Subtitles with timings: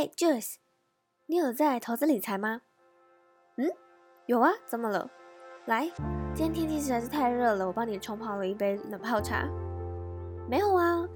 [0.00, 0.54] 哎，Juice，
[1.26, 2.62] 你有在投资理财吗？
[3.58, 3.70] 嗯，
[4.24, 5.10] 有啊，怎么了？
[5.66, 5.92] 来，
[6.34, 9.46] 今天天气实在是太热了，我帮你冲泡了一杯冷泡茶。
[10.48, 11.06] 没有啊，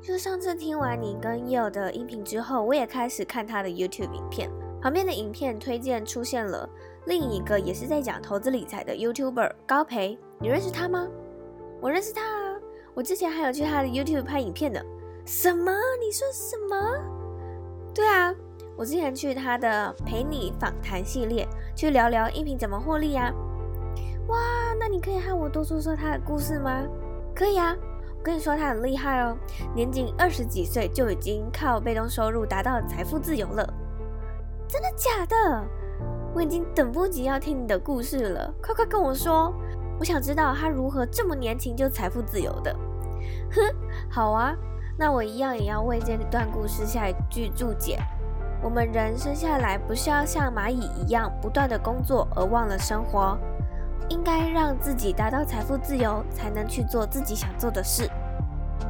[0.00, 4.50] 就是上次听完你跟 You 的音频之后，我也开始看他的 YouTube 影片，
[4.80, 6.68] 旁边的影片推荐出现了
[7.06, 11.06] 另一个也是在讲投资理财的 YouTuber 高培，你认识他吗？
[11.80, 12.60] 我认识他啊，
[12.92, 14.80] 我之前还有去他的 YouTube 拍影片呢。
[15.24, 15.70] 什么？
[16.04, 17.21] 你说什么？
[17.94, 18.34] 对啊，
[18.76, 23.34] 我之前去他的陪你访谈系列，去聊聊音频怎么获利呀、啊。
[24.28, 24.38] 哇，
[24.80, 26.82] 那你可以和我多说说他的故事吗？
[27.34, 27.76] 可以啊，
[28.18, 29.36] 我跟你说他很厉害哦，
[29.74, 33.74] 年仅二十几岁就已经靠被动收入达到财富自由了。
[34.66, 35.64] 真的假的？
[36.34, 39.52] 我已经等不及要听你的故事了，快快跟我说，
[39.98, 42.74] 我想知道他如何这么年轻就财富自由的。
[43.52, 43.60] 哼，
[44.10, 44.56] 好啊。
[45.02, 47.98] 那我一样也要为这段故事下一句注解：
[48.62, 53.36] 我们人生下来不是要像蚂蚁一样不断的工作而忘了生活，
[54.08, 58.08] 应该让自己达到财富自由，才能去做自己想做的事。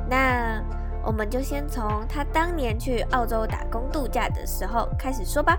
[0.07, 0.63] 那
[1.03, 5.59] 我们就先从他当年去澳洲打工度假的时候开始说吧。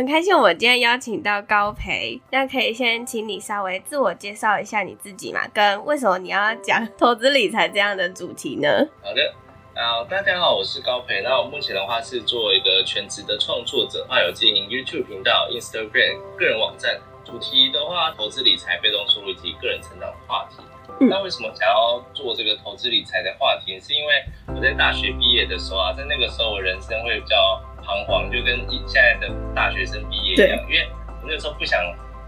[0.00, 5.46] 很开心，我今天邀请到高培，那可以先请你稍微自我介绍一下你自己嘛？
[5.52, 8.66] 跟为什么你要讲投资理财这样的主题呢？
[9.02, 9.34] 好的，
[9.74, 11.20] 啊，大家好，我是高培。
[11.22, 16.98] 那我目前的话是做一个全职的创作者，还有经营 YouTube 频道、Instagram 个人网站。
[17.22, 20.62] 主题的话，投资理财、被动收入以及个人成长的话题。
[21.00, 21.10] 嗯。
[21.10, 23.78] 那为什么想要做这个投资理财的话题？
[23.78, 27.60] 是因为我在大学毕业的时候啊，在那个时候我人生会比较。
[27.90, 30.88] 彷徨，就跟一现在的大学生毕业一样，因为
[31.20, 31.82] 我那个时候不想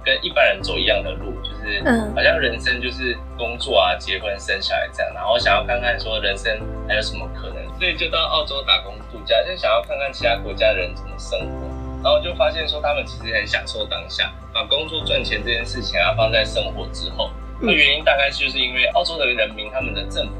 [0.04, 1.80] 跟一般人走一样的路，就是
[2.14, 11.66] 好像人生就是工作啊、结婚、生小孩这样，然后想要看看说人生还有什么可能，所以就到澳洲打工度假，就想要看看其他国家的人怎么生活，
[12.02, 17.30] 然后就发现说他们其实很享受当下，把工作赚钱这件事情啊放在生活之后，
[17.60, 20.34] 那原因大概就是因为澳洲的人民他们的政府。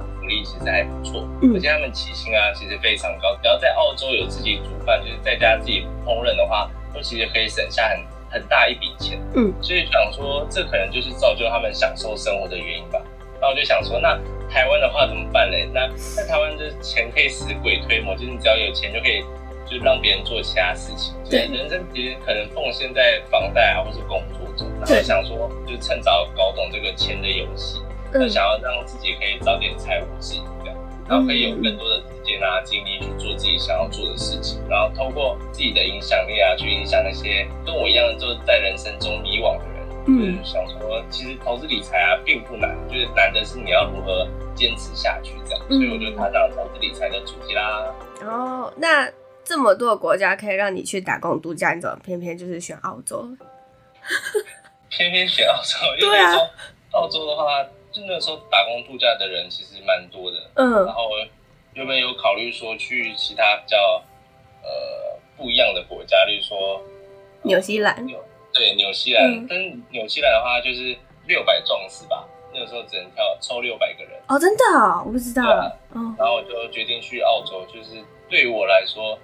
[0.45, 3.37] 其实还不错，而且他们起薪啊其实非常高。
[3.43, 7.99] 只要在澳洲有自己煮饭，就是在家自己烹饪的话，都其实可以省下很
[8.31, 9.21] 很大一笔钱。
[9.35, 13.03] 嗯，所以想说这可能就是造就他们享受生活的原因吧。
[13.41, 14.17] 那我就想说，那
[14.49, 15.57] 台湾的话怎么办呢？
[15.75, 19.25] 那在台湾就是钱可以使鬼推磨，就是你只要有钱就可以，
[19.69, 21.13] 就让别人做其他事情。
[21.29, 24.71] 对，人生其实可能奉献在房贷啊，或是工作中。
[24.79, 27.81] 然后想说，就趁早搞懂这个钱的游戏。
[28.13, 30.77] 他想要让自己可以早点财务自由，这样，
[31.09, 39.73] 然后可以有更多的时间啊、精力去做自己想要做的事情，然后通过自己的影响力啊，去影响那些跟我一样就在人生中迷惘的人。
[40.07, 45.65] 嗯，就是想说，其实投资理财啊并不难，就是难的是你要如何坚持下去这样。
[45.69, 47.95] 所以我就踏上投资理财的主题啦。
[48.23, 49.09] 哦，那
[49.45, 53.29] 这么多国家可以让你去打工度假，你怎么偏偏就是选澳洲？
[54.91, 56.51] 偏偏选澳洲，因为说
[56.93, 57.65] 澳洲的话。
[57.93, 61.11] 就那时候打工度假的人其实蛮多的，嗯，然后
[61.75, 64.03] 有没有考虑说去其他比较
[64.63, 66.83] 呃不一样的国家，例如说
[67.43, 68.07] 纽西兰，
[68.53, 69.59] 对，纽西兰，嗯、但
[69.91, 74.65] 纽西兰的话就是六百壮士吧，那个时候只能挑抽六百个人，哦，真的
[75.05, 75.43] 我不知道，
[75.95, 79.19] 嗯，然后我就决定去澳洲，就是对于我来说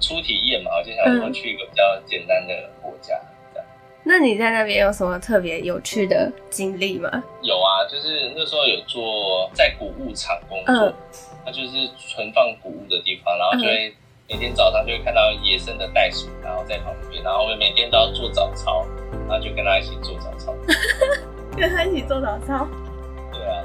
[0.00, 3.18] 初体验嘛，我就想说去一个比较简单的国家。
[3.22, 3.33] 嗯
[4.06, 7.10] 那你在那边有什么特别有趣的经历吗？
[7.40, 10.92] 有啊，就是那时候有做在谷物厂工作，
[11.42, 13.94] 它、嗯、就是存放谷物的地方，然后就会
[14.28, 18.86] 每天早上就会看到野生的袋鼠，然后在旁边，然后我每天都要做早操，
[19.26, 20.54] 然后就跟他一起做早操，
[21.56, 22.68] 跟他一起做早操。
[23.32, 23.64] 对啊。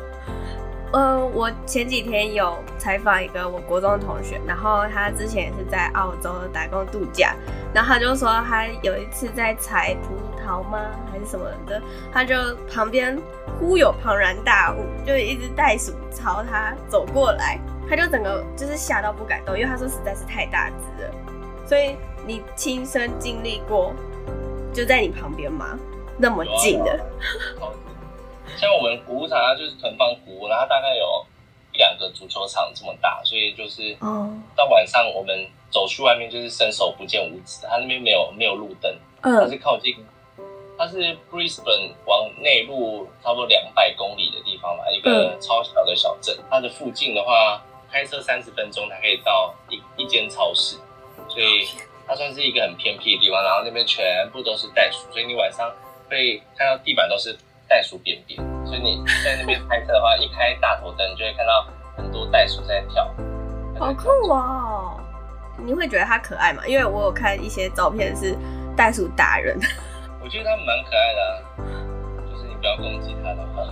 [0.91, 7.35] 呃，我前几天有采访一个我国中的同学，然后他之前也是在澳洲打工度假，
[7.71, 10.15] 然后他就说他有一次在采葡
[10.49, 11.79] 萄吗，还是什么的，
[12.11, 12.35] 他就
[12.73, 13.15] 旁边
[13.59, 21.11] 忽有庞然大物，就一只袋鼠朝他走过来，他就整个就是吓到不敢动，因为他说实在是太大只了。
[21.67, 23.93] 所以你亲身经历过，
[24.73, 25.77] 就在你旁边吗？
[26.17, 26.99] 那么近的？
[28.57, 31.25] 像我们谷物场，它就是存放谷物，然后大概有
[31.71, 33.95] 一两个足球场这么大，所以就是
[34.55, 39.95] 到晚上我们走去外面就是伸手不见五指，它那边没有没有路灯，它是靠近，
[40.79, 40.95] 它是
[41.29, 47.61] Brisbane 往内陆差不多两百公里的地方嘛，一个超小的小镇，它的附近的话
[47.91, 50.77] 开车三十分钟才可以到一一间超市，
[51.27, 51.67] 所以
[52.07, 53.43] 它算是一个很偏僻的地方。
[53.43, 55.69] 然后那边全部都是袋鼠，所以你晚上
[56.09, 57.37] 会看到地板都是
[57.67, 58.39] 袋鼠便便。
[58.65, 61.67] 所以你在那边开车的话，一开大头灯，你就会看到
[61.97, 63.03] 很多袋鼠在跳。
[63.77, 64.97] 好酷哦！
[65.57, 66.65] 你会觉得它可爱吗？
[66.65, 68.33] 因为我有看一些照片是
[68.77, 69.59] 袋鼠打人。
[70.29, 71.21] 我觉得他们蛮可爱的
[71.57, 71.73] 啊，
[72.31, 73.65] 就是你不要攻击他的话。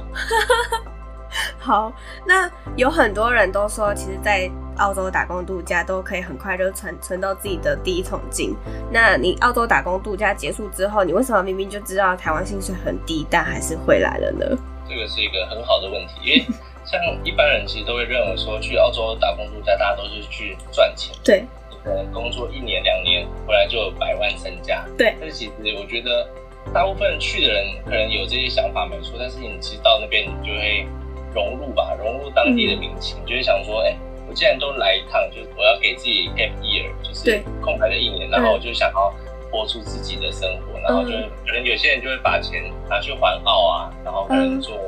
[1.59, 1.93] 好，
[2.25, 8.55] 那有很多人都说，其实，在澳洲打工度假都可以很快就存存到自己的第一桶金。
[8.91, 14.43] 那你澳洲打工度假结束之后，你为什么明明就知道台湾薪水很低，但还是回来了呢？
[14.89, 16.45] 这个是一个很好的问题，因为
[16.85, 21.15] 像一般人其实都会认为说，去澳洲打工度假，大家都是去赚钱。
[21.23, 24.83] 对，你可能工作一年两年回来就有百万身家。
[24.97, 26.27] 对，但是其实我觉得，
[26.73, 30.87] 大部分人去的人可能有这些想法没错，但是你其实到那边，你就会。
[31.35, 33.97] 融入吧，融入当地的民情，嗯、就会想说，哎、欸，
[34.27, 39.13] 我既然都来一趟，就是我要给自己 gap year，就是空白的一年，然后我就想要
[39.51, 41.11] 活出自己的生活，嗯、然后就
[41.45, 44.79] 可能有些人就会把钱拿去环澳啊，然后可能做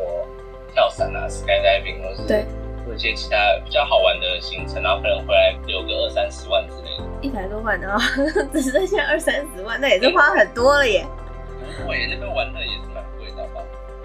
[0.74, 2.46] 跳伞啊、嗯、skydiving，或是
[2.86, 7.04] 做一些其他比较好玩的行程，然后可能回来留个二三十万之类的。
[7.22, 8.00] 一百多万啊，
[8.54, 11.06] 只剩下二三十万，那也是花很多了耶。
[11.78, 13.62] 不会，那边玩的也是蛮贵的吧。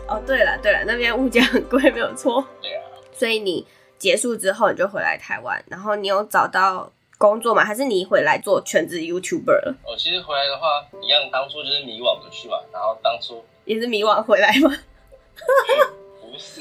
[0.08, 2.44] 哦，对了对了，那边物价很贵，没有错。
[2.60, 2.82] 对啊。
[3.12, 3.66] 所以你
[3.98, 7.64] 结束之后，你就回来台湾，然后你有找到工作吗？
[7.64, 9.74] 还是你回来做全职 YouTuber 了？
[9.84, 12.58] 哦，其实回来的话，一样，当初就是迷惘的去嘛。
[12.72, 14.70] 然后当初也是迷惘回来吗？
[16.20, 16.60] 不是，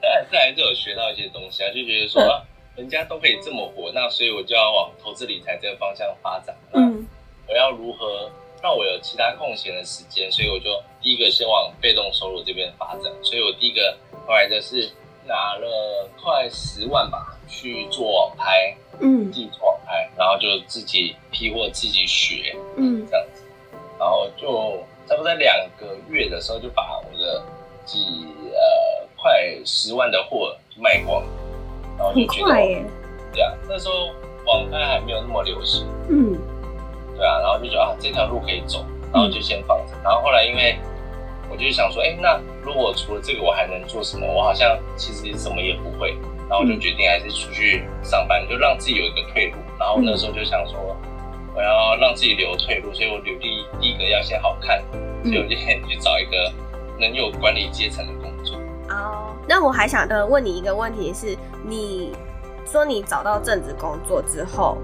[0.00, 2.42] 但是还是有学到一些东西啊，就觉得说，啊，
[2.76, 6.54] 人家都可以这么活，那所以我就要往投资理财这个方向发展。
[6.72, 7.06] 嗯。
[7.46, 8.30] 我要如何？
[8.64, 10.70] 让我有其他空闲的时间，所以我就
[11.02, 13.12] 第一个先往被动收入这边发展。
[13.22, 13.94] 所以我第一个
[14.26, 14.90] 后来的是
[15.26, 23.42] 拿了快十万吧，去做网拍，嗯，自己做网拍，然后就自己批货，自己学，嗯，这样子，
[23.98, 27.44] 然后就差不多在两个月的时候就把我的
[27.84, 27.98] 几
[28.54, 31.22] 呃快十万的货卖光，
[31.98, 32.54] 然后就觉得，
[33.30, 34.06] 对啊，那时候
[34.46, 36.53] 网拍还没有那么流行，嗯。
[37.16, 39.94] 对啊，然后就觉得啊，这条路可以走，然后就先放着。
[39.94, 40.78] 嗯、然后后来因为
[41.50, 44.26] 我就想说，哎，那如果除了这个我还能做什么？
[44.26, 46.16] 我好像其实什么也不会。
[46.46, 49.56] 然后我就决定还是出去上班，就让自己有一个退路。
[49.78, 50.94] 然后那时候就想说，
[51.54, 54.82] 我要让自己留退路，所以我履历第一个要先好看，
[55.22, 56.52] 所以我就先去找一个
[57.00, 58.56] 能有管理阶层的工作。
[58.90, 61.34] 哦，那我还想呃问你一个问题是，
[61.66, 62.12] 你
[62.66, 64.76] 说你找到正职工作之后。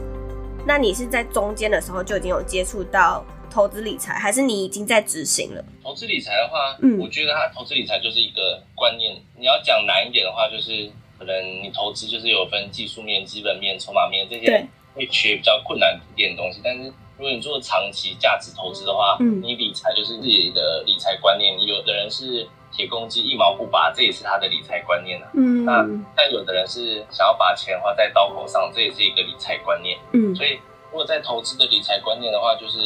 [0.67, 5.65] 那你是在中间的时候就已经有接触到投资理财，还是你已经在执行了？
[5.83, 9.17] 投资理财的话，嗯，我觉得它投资理财就是一个观念。
[9.37, 16.61] 你要讲难一点的话，就是可能你投资就是有分技术面、基本面、筹码面这些，会学比较困难一点的东西。
[16.63, 16.85] 但是
[17.17, 21.61] 如果你做长期价值投资的话，嗯，你理财就是自己的理财观念。
[21.67, 22.47] 有的人是。
[22.73, 25.29] 铁公鸡一毛不拔，这也是他的理财观念啊。
[25.35, 25.85] 嗯，那
[26.15, 29.99] 但有的人是想要把钱花在刀口上，这也是一个理财观念。
[30.13, 32.79] 嗯，所以如果在投资的理财观念的话，就是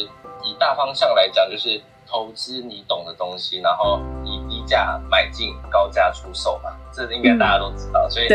[0.43, 6.71] 以大方向来讲，就是投资你懂的东西，然后以低价买进，高价出售嘛。
[6.91, 8.07] 这应该大家都知道。
[8.07, 8.27] 嗯、所以，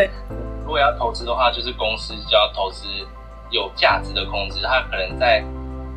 [0.61, 2.87] 如果要投资的话，就是公司就要投资
[3.49, 5.43] 有价值的公司，它可能在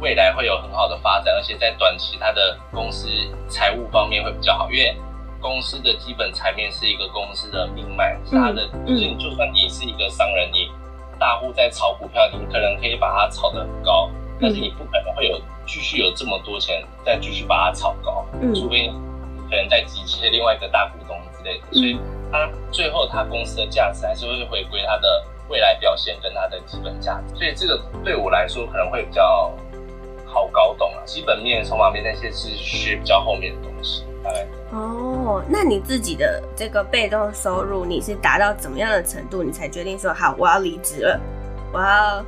[0.00, 3.08] 未来会有很好的发展，而且在短期它的公司
[3.48, 4.96] 财务方面会比较好，因为。
[5.44, 8.66] 公司的基本财面是一个公司的命脉，是它的。
[8.86, 10.70] 就是你就算你是一个商人，你
[11.18, 14.10] 大户在炒股票，你可能可以把它炒得很高，
[14.40, 18.24] 但是你不可能会有继续有这么多钱再继续把它炒高，
[18.54, 18.88] 除非
[19.50, 21.66] 可能再集结另外一个大股东之类的。
[21.72, 21.98] 所以
[22.32, 27.34] 它最后它公司的价值还是会回归它的未来表现跟它的基本价值。
[27.36, 29.52] 所以这个对我来说可能会比较
[30.24, 34.06] 好搞懂啊，基本面、筹码面那些是学比较后面的东西。
[34.72, 41.20] 哦，那你自己的这个被动收入，你是达到怎么样的程度，你才决定说好，我要离职了，
[41.72, 42.24] 我要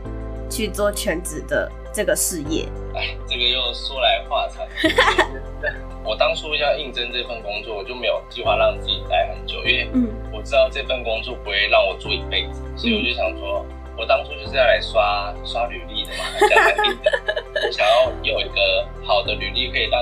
[0.49, 2.69] 去做全职的这个事业？
[2.95, 4.65] 哎，这个又说来话长。
[6.05, 9.91] 我当初要应征这份工作，我就没有计划让自己待很久，因为
[10.33, 13.67] 我知道这份工作不会让我做一辈子，所以我就想说，
[13.99, 16.25] 我当初就是要来刷刷履历的嘛，
[17.55, 20.01] 我 想要有一个好的履历可以让。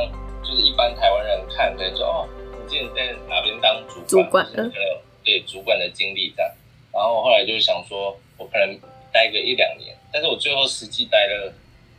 [0.54, 6.50] 就是一般台湾人看，可能说哦，你之前在哪边当主管，可能有对主管的经历这样。
[6.92, 8.78] 然后后来就想说，我可能
[9.12, 11.52] 待个一两年，但是我最后实际待了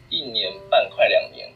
[0.09, 1.51] 一年半，快两年，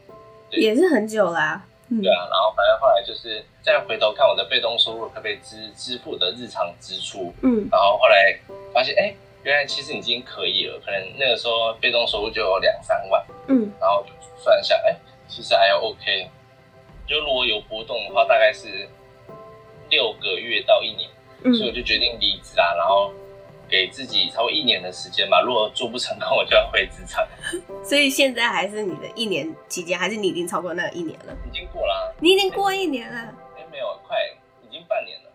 [0.50, 1.66] 也是很久啦、啊。
[1.88, 8.38] 嗯、对啊，然后反正后来就是再回头看我的被动收入可不可以支支付的日常支出，嗯，然后后来
[8.74, 16.28] 发现哎，原来其实已经可以了，可能那个时候被动收入就有两三万，嗯，然后就算一下，哎、欸，其实还要 OK。
[17.10, 18.88] 就如果有波动的话，大概是
[19.90, 21.10] 六个月到一年，
[21.42, 23.12] 嗯，所以我就决定离职啊，然后
[23.68, 25.40] 给自己超过一年的时间吧。
[25.40, 27.26] 如果做不成功，我就要回职场。
[27.82, 31.36] 所以现在还是你的一年期间，还是你已经超过那个一年了？
[31.50, 33.18] 已经过了、啊，你已经过一年了？
[33.56, 34.16] 哎、欸，没有，快，
[34.62, 35.30] 已经半年了。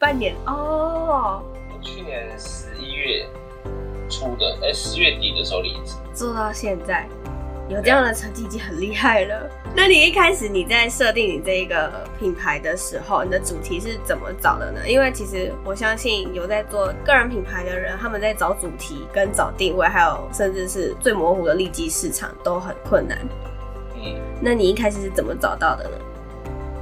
[0.00, 1.40] 半年哦。
[1.72, 3.24] 我去年十一月
[4.10, 7.06] 初的，哎、欸，十月底的时候离职，做到现在，
[7.68, 9.50] 有这样的成绩已经很厉害了。
[9.74, 14.80] 那你一开始你在设定你这一个品牌的时候，你的主题是怎么找的呢？
[14.88, 23.18] 因为其实我相信有在做个人品牌的人，他们在找主题、跟找定位，还有甚至是最模糊的利基市场都很困难。
[23.96, 25.98] 嗯，那你一开始是怎么找到的呢？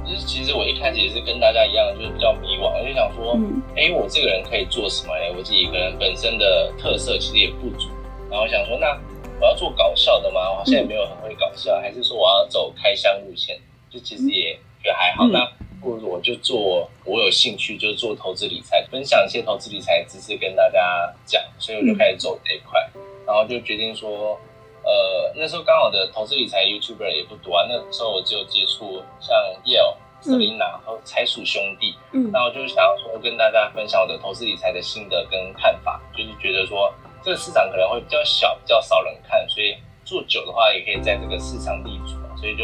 [0.07, 5.33] 就是其实我一开始也是跟大家一样，就是比较迷惘，就想说，嗯，哎，我这个人可以做什么呢？
[5.35, 7.89] 我自己可能本身的特色其实也不足，
[8.29, 8.95] 然后想说，那
[9.39, 10.49] 我要做搞笑的吗？
[10.51, 13.59] 我好像也没有很会搞笑，还是说我要走开箱路线？
[13.89, 15.25] 就其实也觉得还好。
[15.27, 15.45] 那
[15.81, 22.79] 不如我就做我有兴趣，就是做投资理财，分享一些投资理财知识跟大家讲，所以我就开始走这一块，
[23.25, 24.39] 然后就决定说。
[24.87, 27.65] 呃，那时候刚好的投资理财 YouTuber 也不多啊。
[27.67, 36.93] 那时候我只有接触像 Yale、Selina 和财鼠兄弟，嗯，然后就是想要说跟大家分享我的投资理财的心得跟看法，就是觉得说
[37.25, 42.63] 这个市场可能会比较小，比较少人看，所以做久的话也可以在这个市场立足，所以就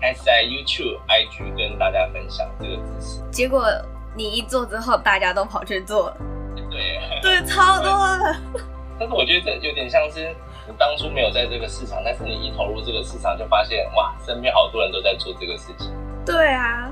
[0.00, 3.22] 开始在 YouTube、IG 跟大家分享这个知识。
[3.30, 3.64] 结果
[4.16, 6.16] 你一做之后，大家都跑去做了，
[6.68, 8.36] 对， 对，超多的。
[8.98, 10.34] 但是我觉得这有点像是。
[10.68, 15.90] 你当初没有在这个市场，但是你一投入这个市场，就发现哇，身边好多人都在做这个事情。
[16.24, 16.88] 对啊，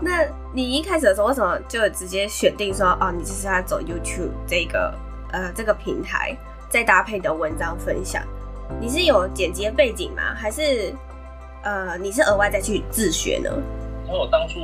[0.00, 0.24] 那
[0.54, 4.94] 你一开始的时候，为什么就直接选定说，哦，你就是要走 YouTube 这个
[5.32, 6.36] 呃这个平台，
[6.68, 8.22] 再搭配的文章分享？
[8.80, 10.34] 你是有剪辑的背景吗？
[10.34, 10.94] 还是
[11.62, 13.50] 呃你是额外再去自学呢？
[14.06, 14.58] 因为我当初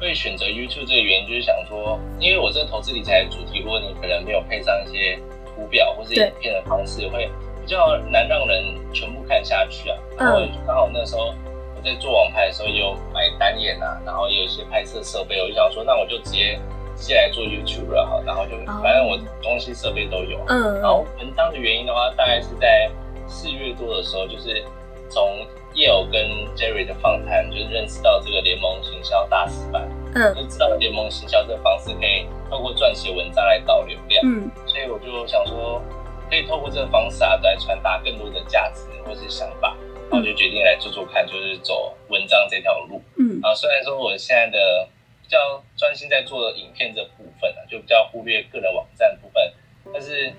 [0.00, 5.18] 会选择 YouTube 这个原因，就是想说，因为我这个投资理财的主题，如果你可能没有配上一些
[5.54, 9.96] 图表或是影片的方式，会比较难让人全部看下去啊。
[10.18, 11.34] 然后刚好那时候
[11.74, 16.60] 我在做网拍的时候，也有买单眼啊，然后也有一些拍摄设备，我就想说，那我就直接
[16.96, 18.22] 直接来做 YouTube 了哈。
[18.26, 20.38] 然后就反正我东西设备都有。
[20.48, 20.80] 嗯。
[20.80, 22.90] 然后文章的原因的话，大概是在
[23.28, 24.64] 四月多的时候，就是
[25.08, 26.22] 从 Yale 跟
[26.56, 29.88] Jerry 的访谈，就是认识到这个联盟行销大师班。
[30.14, 30.34] 嗯。
[30.34, 34.24] 就知道联盟行销这个方式可以透过撰写文章来导流量。
[34.24, 34.50] 嗯。
[34.66, 35.82] 所以我就想说，
[36.30, 39.76] 可以透过这个方式啊，来传达更多的价值或是想法，
[40.10, 43.00] 然后就决定来做做看，就是走文章这条路。
[43.18, 44.88] 嗯，啊，虽然说我现在的
[45.26, 49.52] 比较专心在做影片这部分啊，就比较忽略个人网站部分，
[49.92, 50.32] 但是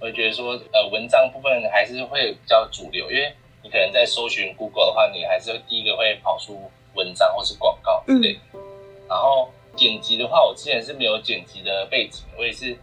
[0.00, 8.40] 我觉得说，呃，文章部分还是会比较主流，因为你可能在搜寻 Google 的话，你还是会第一个会跑出文章或是广告之类的。
[8.54, 8.60] 嗯，
[9.08, 12.76] 然后剪辑的话，我之前是没有剪辑的背景，我也是。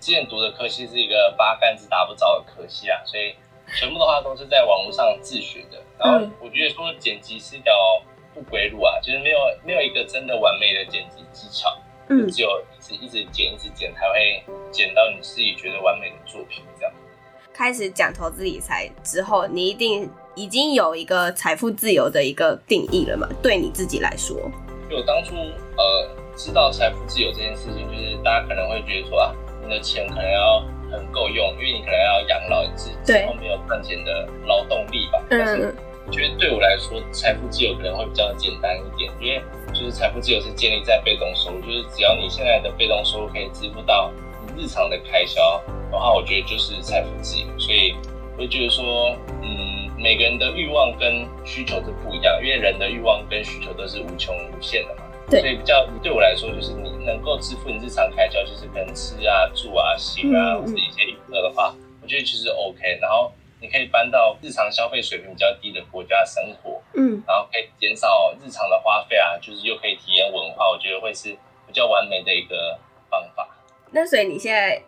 [0.00, 3.34] 之前读的科系是一个八竿子打不着的科系啊，所以
[3.76, 5.82] 全部的话都是在网络上自学的。
[5.98, 7.74] 然后我觉得说剪辑是一条
[8.38, 11.76] 不归路啊，就是没有没有一个真的完美的剪辑技巧，
[12.08, 16.62] 嗯，只有一直一直剪一直剪才会剪到你自己觉得完美的作品。
[16.78, 16.92] 这样
[17.52, 23.28] 开始讲投资理财之后，你一定已经有一个财富自由的一个定义了嘛？
[23.42, 24.36] 对你自己来说，
[24.88, 29.34] 就我当初呃知道财富自由这件事情，就是大家可能会觉得说啊。
[29.60, 35.22] 你的钱可能要很够用，因为你可能要养老一次，之后没有赚钱的劳动力吧。
[35.28, 35.74] 但是
[36.08, 39.42] 我觉得对我来说，财富自由可能会比较简单一点，因为
[39.74, 44.10] 就是财富自由是建立在被动收入，就是只要你现在的被动收入可以支付到
[44.56, 45.62] 你日常的开销
[45.92, 47.46] 的话，我觉得就是财富自由。
[47.58, 47.94] 所以
[48.38, 55.02] 我就觉得说，嗯，每个人的欲望跟需求是不一样，因为人的欲望跟需求都是无穷无限的嘛。
[55.28, 62.98] 对，所以比较对我来说，就是你能够支付你日常开销，就是可能吃啊、住啊、行啊，或者一些娱乐的话，我觉得其实 OK。
[62.98, 71.36] 然后你可以搬到日常消费水平比较低的国家生活，嗯，然后可以减少日常的花费啊，就是又可以体验文化，我觉得会是
[71.66, 72.78] 比较完美的一个
[73.10, 73.48] 方法。
[73.90, 74.80] 那所以你现在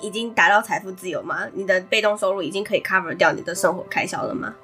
[0.00, 1.48] 已经达到财富自由吗？
[1.54, 4.54] 你的被动收入已经可以 cover 掉你的生活开销了吗？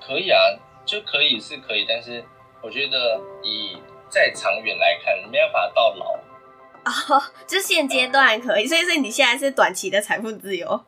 [0.00, 0.38] 可以啊，
[0.84, 2.24] 就可以是可以，但是
[2.62, 3.76] 我觉得以
[4.08, 6.12] 再长远来看，没办法到老
[6.84, 10.84] 哦，就现阶段可以，嗯、所以说你现在是短期的财富自由。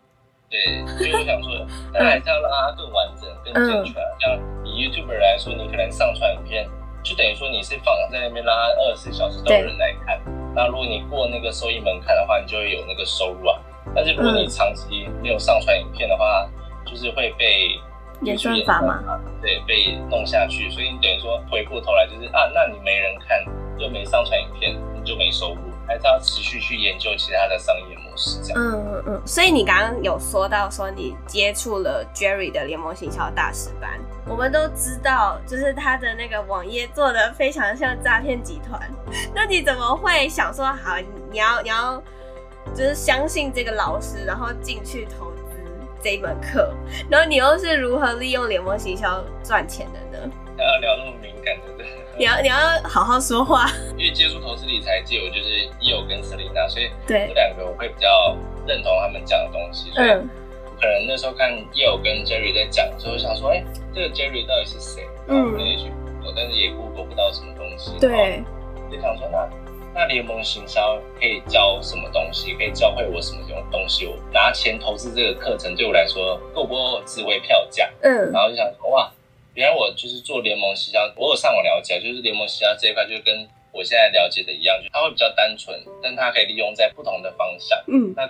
[0.50, 4.02] 对，所以我想说，但还是要让它更完整、更健全。
[4.02, 6.66] 嗯、像以 YouTuber 来说，你可能上传影片，
[7.02, 10.20] 就等于说你是放在那边，让它二十四小时都有人来看。
[10.54, 13.60] 那如果你过那个收益门槛的话，你就会有那个收入啊。
[13.94, 16.48] 但是如果你长期没有上传影片的话，
[16.86, 17.78] 就是会被
[18.22, 19.02] 演算法嘛，
[19.40, 20.68] 对，被弄下去。
[20.70, 23.44] 所以你等于说回过头来就是啊，那你没人看，
[23.78, 28.60] 又没上传影片，你就没收入，还是要持续去研究其他的商业模式这样。
[28.60, 29.22] 嗯嗯嗯。
[29.26, 38.80] 所以你刚刚有说到说你接触了 Jerry 的联盟行销大师班，我们都知道，就是他的那个网页做的非常像诈骗集团。
[39.34, 40.96] 那你怎么会想说好，
[41.30, 42.02] 你要你要？
[42.74, 45.37] 就是相信这个老师，然后进去投资
[46.02, 46.74] 这一门课，
[47.10, 50.32] 然后你又是如何利用联盟行销赚钱的呢？
[50.58, 51.84] 要聊那么敏感的，
[52.18, 53.70] 你要你要好好说话。
[53.96, 58.36] 因为接触投资理财界，我就是 Eo 跟 Selina，所以对这两个我会比较
[58.66, 59.90] 认同他们讲的东西。
[59.92, 60.08] 所以
[60.80, 63.64] 可能那时候看 Eo 跟 Jerry 在讲的时候，我想说，哎、欸，
[63.94, 65.06] 这个 Jerry 到底是谁？
[65.28, 67.92] 嗯，可以去 Google，但是也 Google 不到什么东西。
[68.00, 68.42] 对，
[68.90, 69.48] 就想说那。
[69.94, 72.54] 那联盟行销可以教什么东西？
[72.54, 74.06] 可以教会我什么这种东西？
[74.06, 77.90] 我拿钱投资这个课程对我来说够不够值回票价？
[78.02, 79.10] 嗯，然后就想说哇，
[79.54, 87.82] 原来我就是做联盟行销，我有上网了解，就是联盟行销这一块，就跟我现在了解的一样，就它会比较单纯，但它可以利用在不同的方向。
[87.88, 88.28] 嗯，那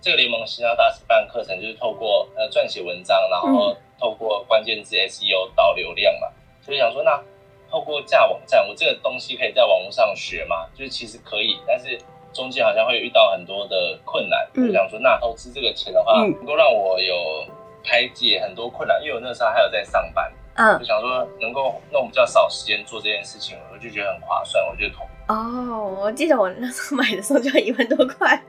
[0.00, 6.28] 这个联盟行销大师班课程就是透过呃撰写文章，然后透过关键字 SEO 导流量嘛，
[6.62, 7.22] 所以想说那。
[7.70, 10.66] 透过架网站，我这个东西可以在网络上学吗？
[10.74, 11.98] 就是其实可以，但是
[12.32, 14.48] 中间好像会遇到很多的困难。
[14.54, 17.46] 嗯、就想说，那投资这个钱的话，嗯、能够让我有
[17.84, 20.32] 排解很多困难，因为我那时候还有在上班。
[20.54, 25.04] 嗯，就想说能够弄比较少时间做这件事情，我就觉得很划算，我就投。
[25.28, 28.42] 哦，我记得我那时候买的时候就一万多块，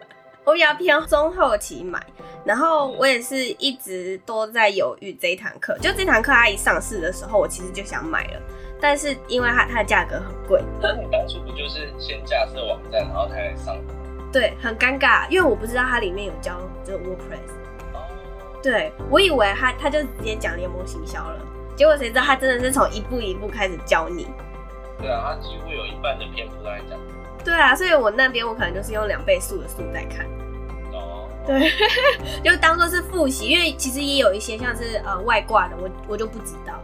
[0.43, 2.01] 我比较偏中后期买，
[2.43, 5.77] 然后我也是一直都在犹豫这一堂课。
[5.77, 8.41] 就这堂课它一上市的时候，我其实就想买了。
[8.81, 13.77] 但是因为它它的价格很贵，那你当初不就是先架设网站，然后才来上？
[14.33, 17.51] 对，很尴尬，因为我不知道它里面有教这个 WordPress。
[17.93, 18.01] 哦。
[18.63, 21.39] 对，我以为他他就直接讲联盟行销了，
[21.75, 24.27] 结果谁知道他真的是从一步一步开始教你。
[25.00, 27.00] 对啊，他几乎有一半的篇幅都在讲。
[27.44, 30.25] 对啊，所以我那边我可能就是用两倍速的速在看。
[30.94, 31.27] 哦。
[31.46, 31.72] 对，
[32.44, 36.80] 就当做是复习，因为其实也有一些像是呃外挂的，我我就不知道。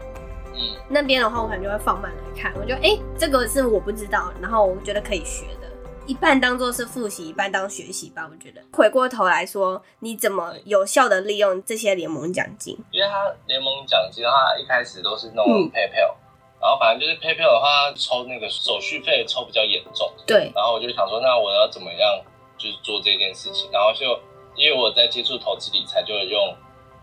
[0.60, 5.68] 嗯，那边的话我可能就会放慢来看，我觉得哎，这个是我不知道，然后我觉得可以学的，
[6.08, 8.28] 一半当做是复习，一半当学习吧。
[8.32, 12.76] 我觉得回过头来说，你怎么有效的利用这些联盟奖金？
[12.92, 16.18] 因为它联盟奖金的话，一开始都是那种 PayPal，、嗯、
[16.60, 20.12] 然后反正就是 PayPal 的话，抽那个手续费抽比较严重。
[20.26, 22.20] 对，然后我就想说，那我要怎么样
[22.58, 23.70] 就是做这件事情？
[23.72, 24.20] 然后就
[24.56, 26.56] 因为我在接触投资理财，就用。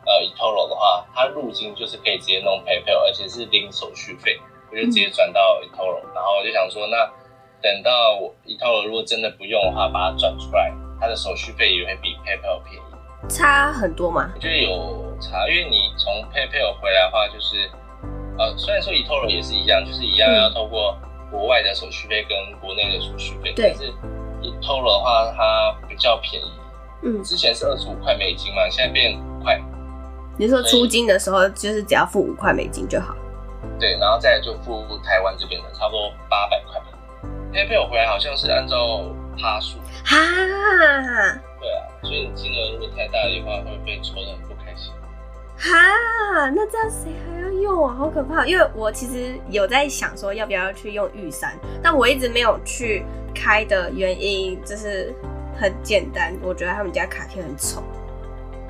[0.06, 4.38] 呃，eToro 的话，它入金就是可以直接弄 PayPal，而且是零手续费，
[4.70, 7.10] 我就直接转到 eToro，、嗯、然后我就想说，那
[7.62, 13.28] 等到我 eToro 如果真的不用的话，把它转出来，它的手续费也会比 PayPal 便宜。
[13.28, 14.30] 差很多吗？
[14.34, 17.70] 我觉得有差，因为你从 PayPal 回来的话，就是
[18.36, 20.94] 呃，虽然说 eToro 也是一样，就是一样要透过
[21.30, 23.90] 国外的手续费跟国内的手续费，但是
[24.42, 26.52] eToro 的话，它比较便宜。
[27.02, 29.58] 嗯，之前是二十五块美金嘛，现在变五块。
[30.36, 33.14] 你说出金的时候，就是只要付五块美金就好。
[33.78, 36.80] 对，然后再来就付台湾这边的，差不多八百块。
[37.52, 39.04] PayPal 回来好像是按照
[39.38, 39.78] 趴数。
[40.04, 40.16] 哈。
[41.60, 44.92] 对啊，所以你金额如果太大的话，会被抽的很不开心。
[45.56, 47.94] 哈，那这样谁还要用啊？
[47.96, 48.44] 好可怕！
[48.44, 55.14] 因为我其实有在想说要不要去用玉山，但我一直没有去开的原因就是
[55.56, 57.84] 很简单，我觉得他们家卡片很丑。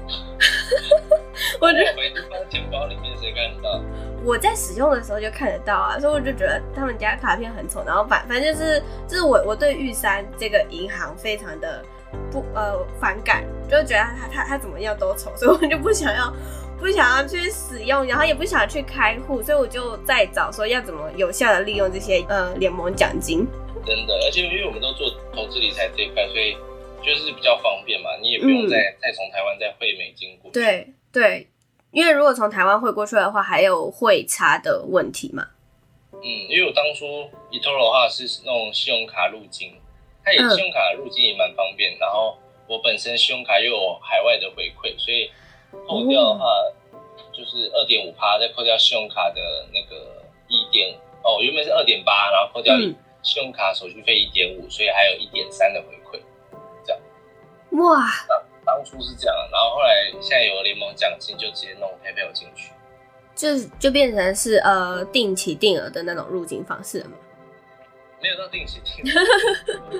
[1.60, 3.80] 我觉得每次放钱包里面谁看得到？
[4.24, 7.82] 我在使用的时候就看得到啊，所以我就觉得他们家卡片很丑。
[7.86, 11.84] 然后反反正就是就是我我对玉山这个银行非常的
[12.30, 16.32] 不呃反感，就觉得他他他怎么样都丑，所以我就不想要
[16.78, 23.46] 不想要去使用，然后也不想去开户，所以我就在找说要怎么有效的利用这些呃联盟奖金。
[23.84, 26.56] 真的，而且因为我们都做投资理财这一块，所以
[27.04, 30.60] 就是比较方便嘛，你也不用再、嗯、再从台湾再汇美金过去。
[30.60, 30.88] 对。
[31.14, 31.46] 对，
[31.92, 35.46] 因为如果从台湾汇过去的话，还有汇差的问题嘛。
[36.10, 37.06] 嗯，因为我当初
[37.52, 39.72] eToro 的话是那种信用卡入金，
[40.24, 41.92] 它也信用卡入金也蛮方便。
[41.92, 42.36] 嗯、然后
[42.66, 45.30] 我本身信用卡又有海外的回馈，所以
[45.86, 46.46] 扣掉的话
[47.32, 49.40] 就是二点五趴，再扣掉信用卡的
[49.72, 52.74] 那个一点哦，原本是二点八，然后扣掉
[53.22, 55.94] 信用卡手续费一点五，所以还有一点三的回。
[57.74, 58.06] 哇，
[58.64, 62.72] 当初是这样，然后后来现在有了联盟奖金就直接弄 Paypal 进去，
[63.34, 67.16] 就就变成是呃定期定额的那种入境方式了吗，
[68.22, 69.90] 没有到定期，哈哈，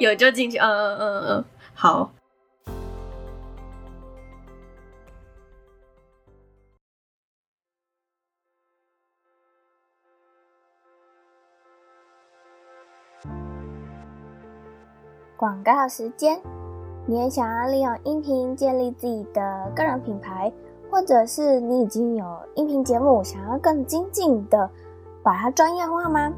[0.00, 1.44] 有就进去，嗯嗯嗯嗯，
[1.74, 2.12] 好。
[15.38, 16.38] 广告时间。
[17.10, 20.52] 你也想要利用音频建立自己的个人品牌，
[20.90, 24.68] 或者是你已经有音频节目，想要更精进的
[25.22, 26.30] 把它专业化吗？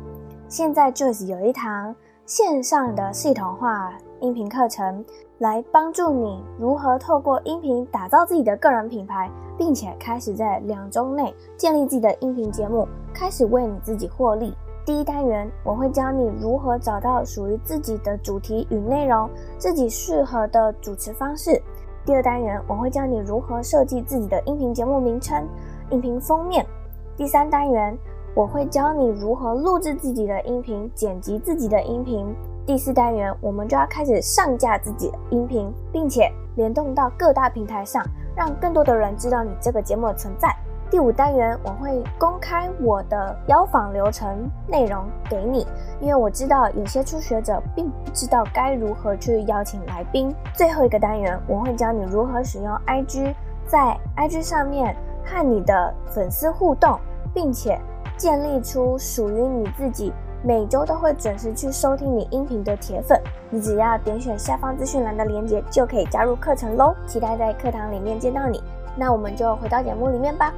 [0.48, 1.92] 现在 Joyce 有一堂
[2.24, 5.04] 线上的系统化音频课程，
[5.38, 9.28] 来帮助你如何透过音频打造自己的个人品牌，
[9.59, 14.54] 并且开始在两周内建立自己的音频节目，开始为你自己获利。
[14.84, 21.60] 第一单元，我会教你如何找到属于自己的主题与内容，自己适合的主持方式。
[22.04, 25.46] 第二单元，我会教你如何设计自己的音频节目名称、
[25.90, 26.66] 音频封面。
[27.14, 27.96] 第三单元，
[28.34, 32.26] 我会教你如何录制自己的音频、剪辑自己的音频。
[32.66, 38.02] 第四单元，我们就要开始上架自己的音频，并且联动到各大平台上，
[38.34, 40.48] 让更多的人知道你这个节目的存在。
[40.90, 45.64] 第五单元，我会公开我的邀访流程内容给你，
[46.00, 50.35] 因为我知道有些初学者并不知道该如何去邀请来宾。
[50.53, 53.33] 最后一个单元，我会教你如何使用 IG，
[53.66, 56.98] 在 IG 上面和你的粉丝互动，
[57.33, 57.81] 并且
[58.16, 63.16] 建立出属于你自己每周都会准时去收听你音频的铁粉。
[63.48, 66.92] 你只要点选下方资讯栏的链接，就可以加入课程喽。
[67.07, 68.61] 期待在课堂里面见到你。
[68.96, 70.53] 那我们就回到节目里面吧。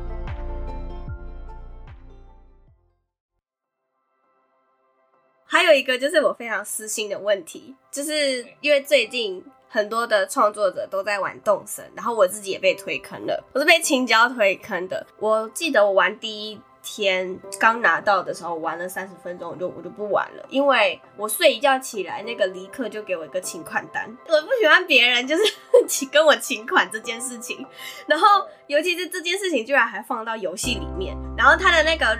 [5.53, 15.07] 还有一个就是我非常私心的问题，就是因为最近很多的创作者都在玩动森，然后我自己也被推坑了，我是被青椒推坑的。
[15.19, 25.43] 我记得我玩第一天刚拿到的时候，玩了三十分钟，我就我就不玩了，因为我睡一觉起来，那个离克就给我一个请款单，我不喜欢别人就是
[25.87, 27.62] 请跟我请款这件事情，
[28.07, 28.27] 然后
[28.69, 32.19] 尤其是这件事情居然还放到游戏里面，然后它的那个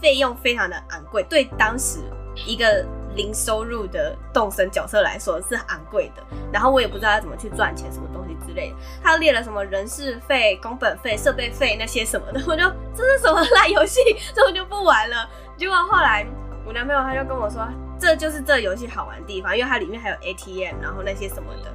[0.00, 1.98] 费用非常的昂贵，对当时。
[2.46, 6.22] 一个零收入的动身角色来说是昂贵的，
[6.52, 8.76] 然后我也不知道要怎么去赚钱，什么东西之类的。
[9.02, 12.62] 他列了什么人事费、工本费、设备费那些什么的，我就
[12.94, 14.00] 这是什么烂游戏，
[14.34, 15.28] 所以我就不玩了。
[15.56, 16.26] 结果后来
[16.64, 17.66] 我男朋友他就跟我说，
[17.98, 21.72] 这就是这游戏好玩的地方，因为它里面还有 ATM，然后那些什么的。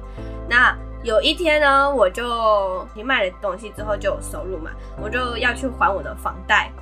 [0.48, 6.72] 那有一天呢，我就你卖了东西之后就有收入嘛，我就要去还我的房贷。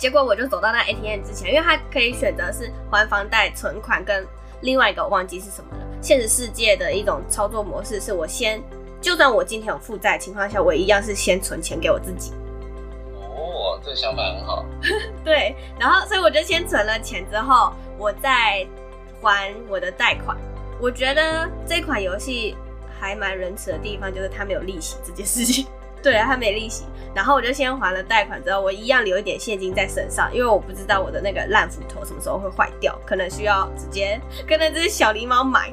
[0.00, 4.26] 结果我就走到那 ATM 之前，因为它可以选择是还房贷、存款跟
[4.62, 5.84] 另外一个我忘记是什么了。
[6.00, 8.62] 现实世界的一种操作模式是我先，
[9.02, 12.32] 就算我今天有负债的情况下，我一样是先存钱给我自己。
[13.14, 14.64] 哦，这个想法很好。
[15.22, 18.66] 对，然后所以我就先存了钱之后，我再
[19.20, 20.34] 还我的贷款。
[20.80, 22.56] 我觉得这款游戏
[22.98, 25.66] 还蛮仁慈的地方，就是它没有利息这件事情。
[26.02, 26.84] 对啊，它没利息。
[27.12, 35.72] 然后我就先还了贷款，之后我一样留一点现金在身上，因为我不知道我的那个烂斧头什么时候会坏掉，可能需要直接跟那只小狸猫买。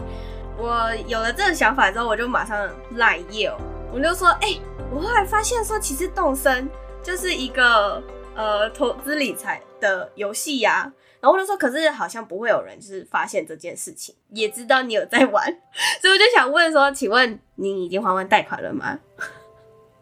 [0.58, 3.56] 我有了这个想法之后，我就马上赖 Yale，
[3.94, 4.60] 我就说，哎、
[4.92, 6.68] 我后来发现说，其实动森
[7.04, 8.02] 就是一个
[8.34, 10.92] 呃投资理财的游戏呀。
[11.20, 15.46] 然后我就说，可是好像不会有人就是发现这件事情，也知道你有在玩，
[16.02, 18.98] 所以我就想问说，请问你已经还完贷款了吗？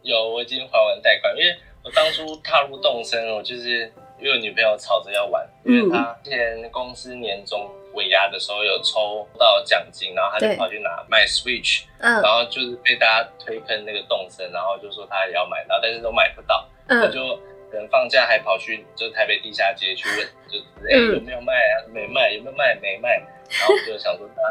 [0.05, 17.35] 有，我已经还完贷款，因为我当初踏入动森，我就是因为我女朋友吵着要玩，因为她之前公司年终尾牙的时候有抽到奖金，然后她就跑去拿买 Switch，然后就是被大家推坑那个动森，然后就说她也要买，然后但是都买不到，我就
[17.71, 21.73] 可能放假还跑去就台北地下街去问，就是哎、欸、有没有卖啊？
[21.91, 22.75] 没卖，有没有卖？
[22.75, 23.17] 没卖，
[23.49, 24.41] 然后我就想说她。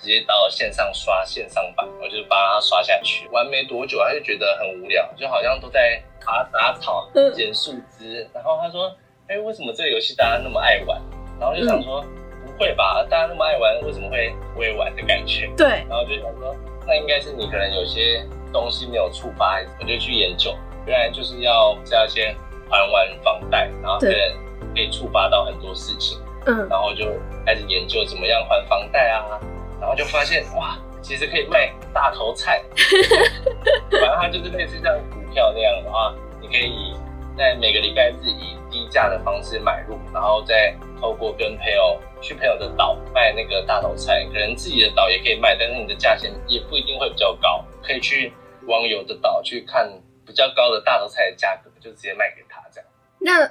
[0.00, 3.28] 直接到线上刷线上版，我就帮他刷下去。
[3.28, 8.26] 玩没多久，他就觉得很无聊，就好像都在拔杂草、捡树枝。
[8.32, 8.88] 然后他说
[9.28, 11.00] ：“哎、欸，为什么这个游戏大家那么爱玩？”
[11.38, 12.02] 然后就想说
[12.46, 15.68] ：“不会吧，大家那么爱玩，为什么会不会玩的感觉？”对。
[15.86, 16.56] 然后就想说
[16.88, 22.34] ：“那应该是你可能有些东西没有触发。”我就去研究，原来就是要是要先
[22.70, 26.18] 还完房贷，然后可能可以触发到很多事情。
[26.46, 26.66] 嗯。
[26.70, 27.04] 然后就
[27.44, 29.38] 开始研究怎么样还房贷啊。
[29.80, 32.62] 然后就发现哇，其实可以卖大头菜，
[33.90, 36.94] 反正它就是类似像股票那样的话，你可以
[37.36, 48.32] 在每个礼拜日以低价的方式买入，然后再透过跟朋友去朋友的岛卖那个大头菜，可能自己的岛也可以卖，但是你的价钱也不一定会比较高，可以去
[48.66, 49.90] 网友的岛去看
[50.26, 52.88] 比较高的大头菜的价格，就直接卖给他这样。
[53.18, 53.44] 那，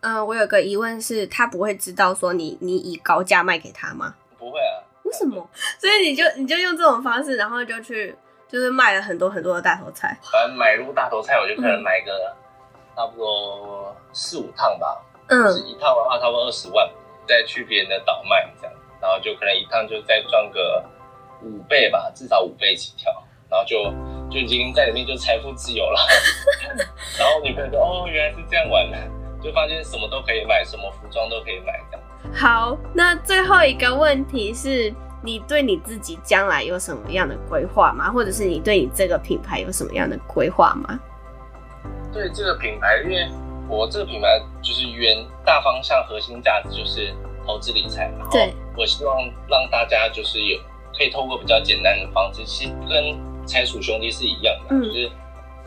[0.00, 4.14] 嗯、呃，我有个疑问是，他不会知道说你你以高价卖给他吗？
[4.38, 4.84] 不会啊。
[5.12, 5.46] 为什么？
[5.78, 8.16] 所以你就你就用这种方式，然后就去
[8.48, 10.16] 就是卖了很多很多的大头菜。
[10.32, 12.34] 反正买入大头菜，我就可能买个
[12.96, 15.00] 差不多四五趟吧。
[15.28, 16.90] 嗯，就是一趟的话差不多二十万，
[17.26, 20.84] 再去别人的岛卖这样，然后就可能一趟就再赚个
[21.42, 23.12] 五倍吧，至少五倍起跳，
[23.50, 23.84] 然后就
[24.30, 26.00] 就已经在里面就财富自由了。
[27.18, 28.96] 然后女朋友说：“哦，原来是这样玩的，
[29.42, 31.91] 就发现什么都可以买，什么服装都可以买这样。”
[32.34, 34.92] 好，那最后一个问题是
[35.22, 38.10] 你对你自己将来有什么样的规划吗？
[38.10, 40.98] 或者是你对你这个品牌有什么样的规划吗？
[42.12, 43.28] 对这个品牌，因为
[43.68, 47.12] 我这个品牌就是原大方向核心价值就是
[47.46, 48.38] 投资理财，然后
[48.76, 49.16] 我希望
[49.46, 50.58] 让大家就是有
[50.96, 55.10] 可以透过比较简单的方式，其实跟财鼠兄弟是一样的，嗯、就是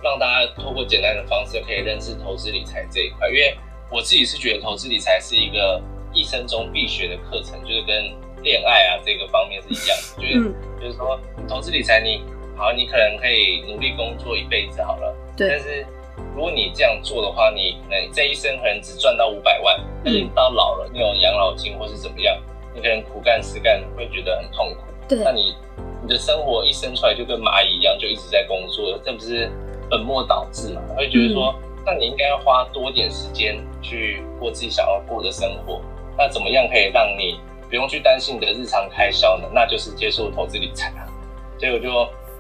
[0.01, 3.30] 让大家透过简单的方式可以认识投资理财这一块。
[3.30, 3.56] 因为
[3.91, 5.80] 我自己是觉得投资理财是一个。
[6.15, 7.95] 一生中必学的课程，就是跟
[8.41, 12.23] 恋爱啊这个方面是一样的，就是、嗯、就是说投资理财，你
[12.58, 15.49] 好，你可能可以努力工作一辈子好了，对。
[15.49, 15.86] 但是
[16.34, 22.41] 如果你这样做的话，你可能这一生可能只赚到五百万，但是你到老了，你有养老金或是怎么样，
[22.73, 24.82] 你可能苦干实干会觉得很痛苦。
[25.08, 25.19] 对。
[25.23, 25.54] 那你
[26.01, 29.51] 你的生活一生出来就跟蚂蚁一样，就一直在工作，这不是
[29.89, 30.82] 本末倒置嘛？
[30.95, 35.82] 会觉得说，嗯、那你应该要花多点时间去过自己想要过的生活。
[36.17, 39.49] 那怎么样可以让你不用去担心你的日常开销呢？
[39.54, 41.08] 那就是接受投资理财啊。
[41.60, 41.89] 所以我就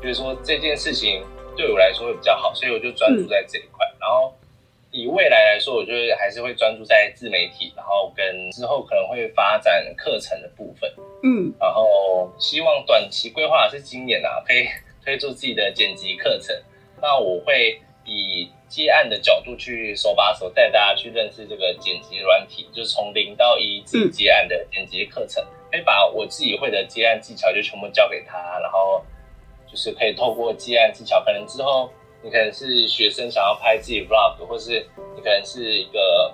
[0.01, 1.23] 觉得说这件事情
[1.55, 3.85] 对我来说会比较好，所以我就专注在这一块。
[3.85, 4.33] 嗯、然后
[4.91, 10.91] 以未来来说，我觉得还是会专注在自媒体，然后跟之后可能会发展课程的部分。
[11.23, 14.67] 嗯，然后希望短期规划是今年啊，可以
[15.03, 16.55] 推出自己的剪辑课程。
[17.01, 29.03] 那我会以接案的角度去手把手带大家去认识这个剪辑软体，就是从零到一自己接案的剪辑课程，可以把我自己会的接案技巧就全部教给他，然后
[29.69, 31.91] 就是可以透过接案技巧，可能之后
[32.23, 36.33] 你可能是学生想要拍自己 vlog，或是你可能是一个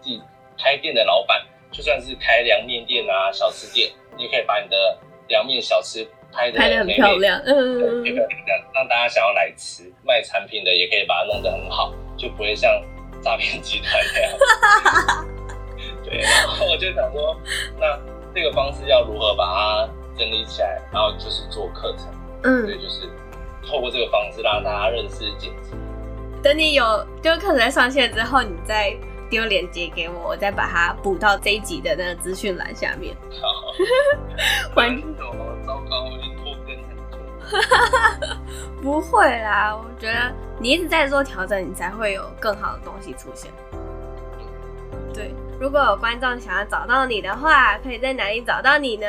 [0.00, 0.20] 自己
[0.58, 6.08] 开店的老板，就算是开凉面店啊、小吃店，你也可以把你的凉面小吃。
[6.32, 8.26] 拍的很漂亮，嗯，这个
[8.72, 9.84] 让大家想要来吃。
[10.04, 12.70] 卖产品的也可以把它弄得很好，就不会像
[13.22, 15.26] 诈骗集团那样。
[16.04, 17.36] 对，然后我就想说，
[17.78, 17.98] 那
[18.34, 19.88] 这个方式要如何把它
[20.18, 22.06] 整理起来，然后就是做课程，
[22.44, 23.08] 嗯，对，就是
[23.68, 25.72] 透过这个方式让大家认识剪辑。
[26.42, 28.96] 等你有就课程在上线之后，你再
[29.28, 33.14] 丢链接给我，我再把它补到这一集的那个资讯栏下面。
[33.40, 33.74] 好，
[34.74, 35.04] 欢迎。
[35.90, 37.18] 糟糕，我就拖更很久。
[38.80, 43.50] 不会啦，我觉得你一直在做调整，你才会有更好的东西出现。
[45.12, 49.06] 对，如果有观众想要找到你的话，可以在哪里找到你呢？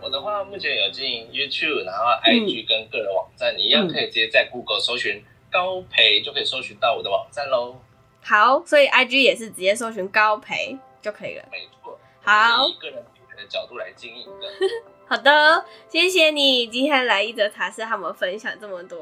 [0.00, 7.76] 我的话，目前有经营 YouTube，然后 IG 跟个人网站，嗯、你一样可以直接在 Google 搜寻高培，就可以搜寻到我的网站喽。
[8.22, 11.44] 好，所以 IG 也是直接搜寻高培就可以了。
[11.52, 11.98] 没错。
[12.22, 12.66] 好。
[12.66, 14.48] 以个人品牌的角度来经营的。
[15.06, 18.98] 好的，谢谢你今天来一则茶室，和我们分享这么多。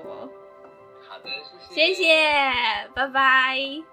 [1.09, 1.31] 好的，
[1.71, 3.92] 谢谢，谢谢，拜拜。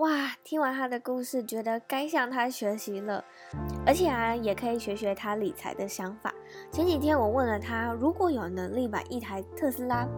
[0.00, 3.22] 哇，听完他的故事，觉得该向他学习了，
[3.86, 6.32] 而且啊，也可以学学他理财的想法。
[6.72, 10.08] 前几天我问了他，如果有能力买一台特斯拉，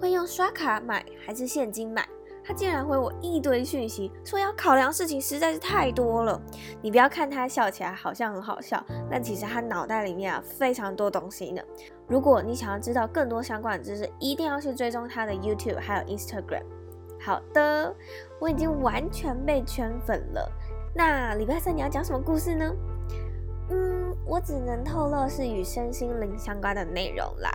[0.00, 2.08] 会用刷卡买还是现金买？
[2.42, 6.40] 他竟然回我一堆讯息，说要考量事情实在是太多了。
[6.80, 11.60] 你不要看他笑起来好像很好笑，但其实他脑袋里面啊非常多东西呢。
[12.08, 16.62] 如果你想要知道更多相关的知识，一定要去追踪他的 YouTube 还有 Instagram。
[17.26, 17.92] 好的，
[18.38, 20.48] 我已经完全被圈粉了。
[20.94, 22.72] 那礼拜三你要讲什么故事呢？
[23.68, 27.50] 嗯，我只能透露是与身心灵相关的内容啦。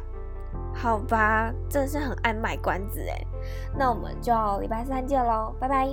[0.75, 3.25] 好吧，真是很爱卖关子诶。
[3.73, 5.88] 那我们就礼拜三见喽，拜拜。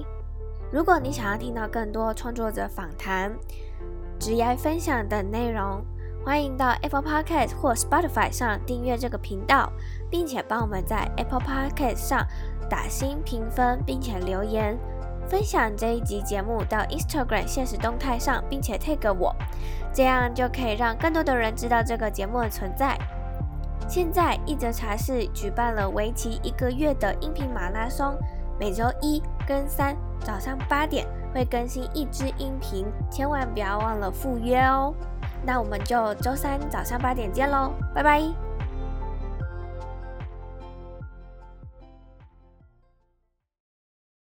[0.73, 3.33] 如果你想要听到更多创作者访谈、
[4.19, 5.85] 职业分享等内容，
[6.25, 9.71] 欢迎到 Apple Podcast 或 Spotify 上订阅这个频道，
[10.11, 12.27] 并且帮我们在 Apple Podcast 上。
[12.69, 14.79] 打星评分，并且留言
[15.29, 19.35] 分享这一集节目到 Instagram 现实动态上，并且 tag 我，
[19.93, 22.97] 这样就可以让更多的人知道这个节目的存在。
[23.89, 28.15] 现在一则茶室举办了为期一个月的音频马拉松，
[28.59, 34.95] 每周一跟三早上八点会更新一支音频，千万不要忘了赴约哦。
[35.43, 38.48] 那我们就周三早上八点见喽，拜拜。